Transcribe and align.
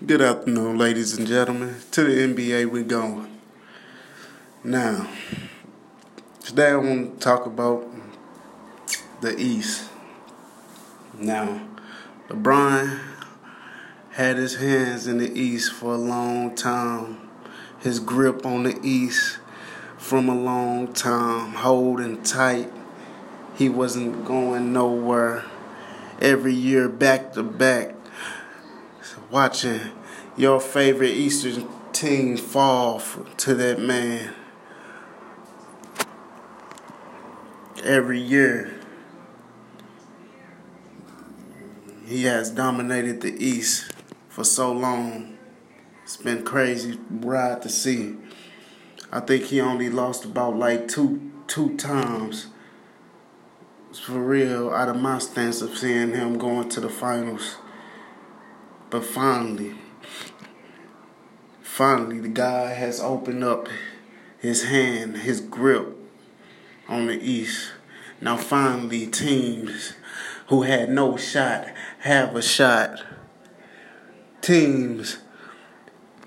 Good 0.00 0.20
afternoon, 0.20 0.78
ladies 0.78 1.16
and 1.16 1.28
gentlemen. 1.28 1.76
To 1.92 2.02
the 2.02 2.34
NBA, 2.34 2.68
we 2.68 2.82
going. 2.82 3.38
Now, 4.64 5.08
today 6.42 6.70
I 6.70 6.76
want 6.76 7.20
to 7.20 7.24
talk 7.24 7.46
about 7.46 7.86
the 9.20 9.38
East. 9.38 9.88
Now, 11.16 11.68
LeBron 12.28 12.98
had 14.12 14.38
his 14.38 14.56
hands 14.56 15.06
in 15.06 15.18
the 15.18 15.32
East 15.38 15.72
for 15.72 15.94
a 15.94 15.98
long 15.98 16.56
time. 16.56 17.28
His 17.78 18.00
grip 18.00 18.44
on 18.44 18.64
the 18.64 18.80
East 18.82 19.38
from 19.98 20.28
a 20.28 20.34
long 20.34 20.92
time, 20.94 21.52
holding 21.52 22.24
tight. 22.24 22.72
He 23.54 23.68
wasn't 23.68 24.24
going 24.24 24.72
nowhere. 24.72 25.44
Every 26.20 26.54
year, 26.54 26.88
back 26.88 27.34
to 27.34 27.44
back, 27.44 27.94
watching 29.30 29.80
your 30.36 30.60
favorite 30.60 31.10
Eastern 31.10 31.68
team 31.92 32.36
fall 32.36 33.00
to 33.36 33.54
that 33.54 33.78
man 33.80 34.34
every 37.84 38.20
year. 38.20 38.74
He 42.06 42.24
has 42.24 42.50
dominated 42.50 43.20
the 43.20 43.32
East 43.32 43.92
for 44.28 44.44
so 44.44 44.72
long. 44.72 45.38
It's 46.02 46.16
been 46.16 46.44
crazy 46.44 46.98
ride 47.10 47.62
to 47.62 47.68
see. 47.68 48.16
I 49.10 49.20
think 49.20 49.44
he 49.44 49.60
only 49.60 49.88
lost 49.88 50.24
about 50.24 50.56
like 50.56 50.88
two 50.88 51.32
two 51.46 51.76
times. 51.76 52.46
For 54.06 54.18
real, 54.18 54.70
out 54.70 54.88
of 54.88 54.96
my 54.96 55.18
stance 55.18 55.60
of 55.60 55.76
seeing 55.76 56.14
him 56.14 56.38
going 56.38 56.70
to 56.70 56.80
the 56.80 56.88
finals. 56.88 57.56
But 58.92 59.06
finally, 59.06 59.72
finally, 61.62 62.20
the 62.20 62.28
guy 62.28 62.74
has 62.74 63.00
opened 63.00 63.42
up 63.42 63.68
his 64.38 64.64
hand, 64.64 65.16
his 65.16 65.40
grip 65.40 65.96
on 66.86 67.06
the 67.06 67.18
East. 67.18 67.72
Now, 68.20 68.36
finally, 68.36 69.06
teams 69.06 69.94
who 70.48 70.60
had 70.64 70.90
no 70.90 71.16
shot 71.16 71.68
have 72.00 72.36
a 72.36 72.42
shot. 72.42 73.02
Teams 74.42 75.16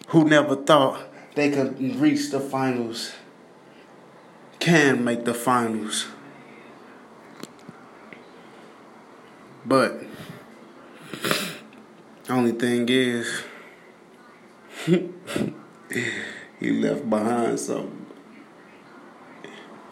who 0.07 0.27
never 0.27 0.55
thought 0.55 1.02
they 1.35 1.52
could 1.52 1.79
reach 1.97 2.31
the 2.31 2.39
finals 2.39 3.11
can 4.57 5.03
make 5.03 5.23
the 5.23 5.35
finals. 5.35 6.07
But 9.63 10.02
only 12.30 12.54
thing 12.54 12.88
is, 12.90 13.44
he 14.86 16.72
left 16.72 17.09
behind 17.09 17.59
something. 17.59 18.06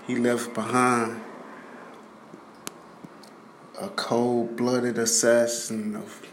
He 0.08 0.16
left 0.16 0.54
behind 0.54 1.22
a 3.80 3.88
cold 3.90 4.56
blooded 4.56 4.98
assassin 4.98 5.96
of 5.96 6.26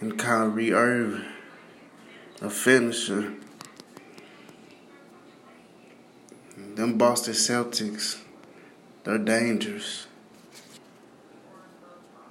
in 0.00 0.16
Kyrie 0.16 0.72
Irving, 0.72 1.24
a 2.40 2.50
finisher. 2.50 3.34
Them 6.74 6.98
Boston 6.98 7.34
Celtics, 7.34 8.18
they're 9.04 9.18
dangerous. 9.18 10.06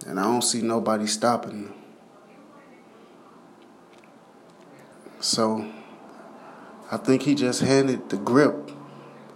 And 0.06 0.20
I 0.20 0.24
don't 0.24 0.42
see 0.42 0.62
nobody 0.62 1.08
stopping 1.08 1.66
them. 1.66 1.81
So 5.22 5.72
I 6.92 6.98
think 6.98 7.22
he 7.22 7.36
just 7.36 7.62
handed 7.62 8.10
the 8.10 8.18
grip 8.18 8.72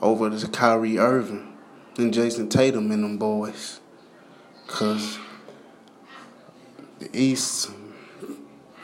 over 0.02 0.31
to 0.31 0.47
Kyrie 0.47 0.97
Irving 0.97 1.56
and 1.97 2.12
Jayson 2.12 2.50
Tatum 2.50 2.91
and 2.91 3.03
them 3.03 3.18
boys. 3.18 3.79
Cause 4.66 5.19
the 6.97 7.09
East 7.13 7.69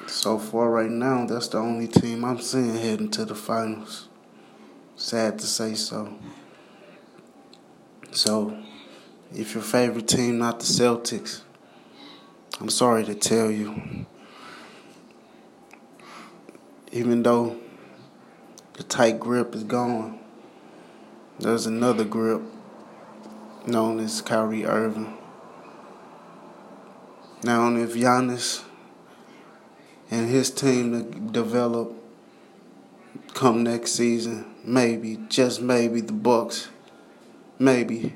so 0.06 0.38
far 0.38 0.69
right 0.69 0.91
now, 0.91 1.25
that's 1.25 1.47
the 1.47 1.57
only 1.57 1.88
team 1.88 2.23
I'm 2.23 2.40
seeing 2.40 2.75
heading 2.75 3.09
to 3.11 3.25
the 3.25 3.34
finals. 3.34 4.07
Sad 4.95 5.40
to 5.40 5.47
say 5.47 5.73
so. 5.73 6.13
So, 8.11 8.61
if 9.34 9.56
your 9.56 9.63
favorite 9.63 10.07
team 10.07 10.38
not 10.38 10.59
the 10.59 10.66
Celtics, 10.66 11.41
I'm 12.59 12.69
sorry 12.69 13.06
to 13.06 13.16
tell 13.16 13.50
you 13.50 14.06
even 16.91 17.24
though 17.24 17.57
the 18.74 18.84
tight 18.84 19.19
grip 19.19 19.56
is 19.56 19.63
gone, 19.63 20.19
there's 21.40 21.66
another 21.66 22.03
grip 22.03 22.41
known 23.66 24.00
as 24.00 24.22
Kyrie 24.22 24.66
Irving. 24.66 25.18
Now, 27.44 27.74
if 27.75 27.94
Giannis 27.94 28.63
and 30.09 30.29
his 30.29 30.52
team 30.52 31.31
develop 31.31 31.94
come 33.34 33.63
next 33.63 33.94
season, 33.94 34.53
maybe, 34.63 35.18
just 35.29 35.62
maybe, 35.62 36.02
the 36.02 36.13
Bucks, 36.13 36.68
maybe, 37.58 38.16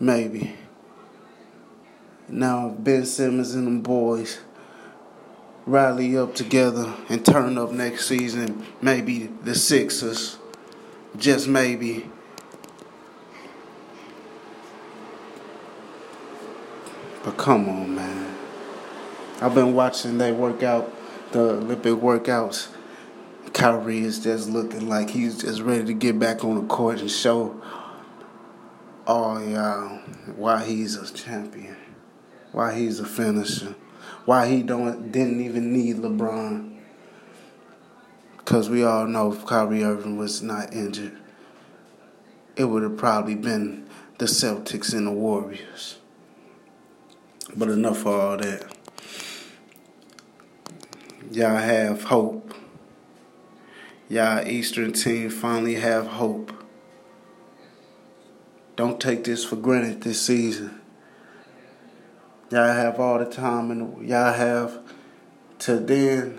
maybe. 0.00 0.56
Now, 2.28 2.70
Ben 2.70 3.04
Simmons 3.04 3.54
and 3.54 3.66
them 3.66 3.82
boys 3.82 4.38
rally 5.66 6.16
up 6.16 6.34
together 6.34 6.94
and 7.08 7.24
turn 7.24 7.58
up 7.58 7.72
next 7.72 8.06
season. 8.06 8.64
Maybe 8.80 9.26
the 9.42 9.54
Sixers, 9.54 10.38
just 11.16 11.48
maybe. 11.48 12.10
But 17.24 17.36
come 17.36 17.68
on, 17.68 17.94
man. 17.94 18.36
I've 19.40 19.54
been 19.54 19.74
watching 19.74 20.18
they 20.18 20.32
workout, 20.32 20.92
the 21.32 21.40
Olympic 21.40 21.94
workouts. 21.94 22.68
Kyrie 23.52 24.00
is 24.00 24.20
just 24.20 24.48
looking 24.48 24.88
like 24.88 25.10
he's 25.10 25.42
just 25.42 25.60
ready 25.60 25.84
to 25.84 25.92
get 25.92 26.18
back 26.18 26.44
on 26.44 26.54
the 26.54 26.66
court 26.66 27.00
and 27.00 27.10
show 27.10 27.60
all 29.06 29.44
y'all 29.44 29.98
why 30.36 30.64
he's 30.64 30.96
a 30.96 31.12
champion, 31.12 31.76
why 32.52 32.74
he's 32.74 32.98
a 32.98 33.04
finisher 33.04 33.74
why 34.24 34.46
he 34.46 34.62
don't 34.62 35.10
didn't 35.10 35.40
even 35.40 35.72
need 35.72 35.96
LeBron. 35.96 36.76
Because 38.38 38.68
we 38.68 38.84
all 38.84 39.06
know 39.06 39.32
if 39.32 39.46
Kyrie 39.46 39.84
Irving 39.84 40.16
was 40.16 40.42
not 40.42 40.72
injured, 40.72 41.16
it 42.56 42.64
would 42.64 42.82
have 42.82 42.96
probably 42.96 43.34
been 43.34 43.88
the 44.18 44.26
Celtics 44.26 44.92
and 44.92 45.06
the 45.06 45.12
Warriors. 45.12 45.98
But 47.56 47.68
enough 47.68 47.98
for 47.98 48.20
all 48.20 48.36
that. 48.36 48.64
Y'all 51.30 51.56
have 51.56 52.04
hope. 52.04 52.54
Y'all 54.08 54.46
Eastern 54.46 54.92
team 54.92 55.30
finally 55.30 55.76
have 55.76 56.06
hope. 56.06 56.52
Don't 58.76 59.00
take 59.00 59.24
this 59.24 59.44
for 59.44 59.56
granted 59.56 60.02
this 60.02 60.20
season. 60.20 60.81
Y'all 62.52 62.70
have 62.70 63.00
all 63.00 63.18
the 63.18 63.24
time 63.24 63.70
and 63.70 64.06
y'all 64.06 64.30
have 64.30 64.78
to 65.58 65.76
then 65.76 66.38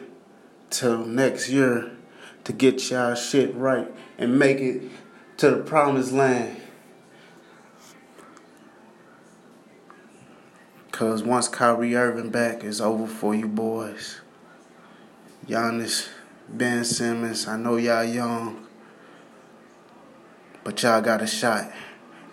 till 0.70 1.08
next 1.08 1.50
year 1.50 1.90
to 2.44 2.54
get 2.54 2.92
y'all 2.92 3.16
shit 3.16 3.52
right 3.56 3.92
and 4.20 4.38
make 4.38 4.60
it 4.60 4.84
to 5.38 5.50
the 5.50 5.58
promised 5.64 6.12
land. 6.12 6.62
Cause 10.92 11.24
once 11.24 11.48
Kyrie 11.48 11.96
Irving 11.96 12.30
back, 12.30 12.64
it's 12.64 12.80
over 12.80 13.08
for 13.08 13.34
you 13.34 13.48
boys. 13.48 14.22
Giannis, 15.48 16.10
Ben 16.48 16.86
Simmons, 16.86 17.48
I 17.48 17.58
know 17.58 17.78
y'all 17.78 18.04
young, 18.04 18.68
but 20.64 20.84
y'all 20.84 21.02
got 21.02 21.24
a 21.24 21.28
shot. 21.28 21.72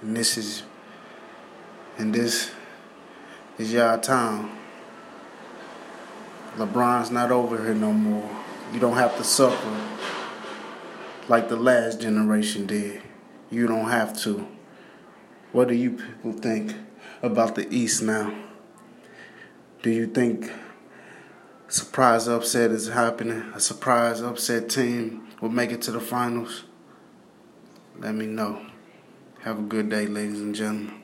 And 0.02 0.14
this 0.14 0.36
is 0.36 0.64
and 1.96 2.14
this 2.14 2.50
it's 3.60 3.72
y'all 3.72 3.98
time. 3.98 4.50
LeBron's 6.56 7.10
not 7.10 7.30
over 7.30 7.62
here 7.62 7.74
no 7.74 7.92
more. 7.92 8.28
You 8.72 8.80
don't 8.80 8.96
have 8.96 9.18
to 9.18 9.24
suffer 9.24 9.76
like 11.28 11.50
the 11.50 11.56
last 11.56 12.00
generation 12.00 12.64
did. 12.64 13.02
You 13.50 13.66
don't 13.66 13.90
have 13.90 14.18
to. 14.20 14.48
What 15.52 15.68
do 15.68 15.74
you 15.74 15.90
people 15.90 16.32
think 16.32 16.74
about 17.20 17.54
the 17.54 17.68
East 17.68 18.02
now? 18.02 18.34
Do 19.82 19.90
you 19.90 20.06
think 20.06 20.50
surprise 21.68 22.28
upset 22.28 22.70
is 22.70 22.88
happening? 22.88 23.52
A 23.54 23.60
surprise 23.60 24.22
upset 24.22 24.70
team 24.70 25.28
will 25.42 25.50
make 25.50 25.70
it 25.70 25.82
to 25.82 25.90
the 25.90 26.00
finals? 26.00 26.64
Let 27.98 28.14
me 28.14 28.24
know. 28.24 28.64
Have 29.40 29.58
a 29.58 29.62
good 29.62 29.90
day, 29.90 30.06
ladies 30.06 30.40
and 30.40 30.54
gentlemen. 30.54 30.99